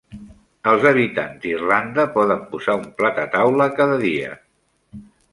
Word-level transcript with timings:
Els 0.69 0.85
habitants 0.91 1.35
d'Irlanda 1.43 2.05
poden 2.15 2.41
posar 2.53 2.75
un 2.79 2.87
plat 3.01 3.19
a 3.25 3.25
taula 3.35 3.67
cada 3.81 3.99
dia. 4.05 4.33